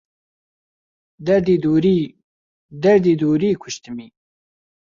دەردی 1.27 1.57
دووری... 1.63 1.99
دەردی 2.83 3.13
دووری 3.21 3.59
کوشتمی 3.61 4.09